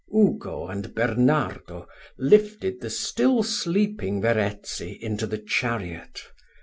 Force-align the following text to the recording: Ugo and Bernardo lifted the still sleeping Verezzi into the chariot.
Ugo 0.11 0.65
and 0.67 0.95
Bernardo 0.95 1.87
lifted 2.17 2.81
the 2.81 2.89
still 2.89 3.43
sleeping 3.43 4.19
Verezzi 4.19 4.97
into 4.99 5.27
the 5.27 5.37
chariot. 5.37 6.23